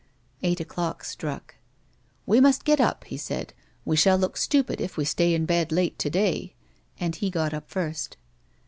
Eight 0.41 0.59
o'clock 0.59 1.03
struck." 1.03 1.57
We 2.25 2.41
must 2.41 2.65
get 2.65 2.81
up," 2.81 3.03
he 3.03 3.17
said;" 3.17 3.53
we 3.85 3.95
shall 3.95 4.17
look 4.17 4.35
stupid 4.35 4.81
if 4.81 4.97
we 4.97 5.05
stay 5.05 5.35
in 5.35 5.45
bed 5.45 5.71
late 5.71 5.99
to 5.99 6.09
day;" 6.09 6.55
and 6.99 7.15
he 7.15 7.29
got 7.29 7.53
up 7.53 7.69
first. 7.69 8.17